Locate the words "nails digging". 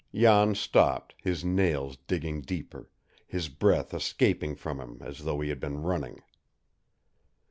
1.45-2.41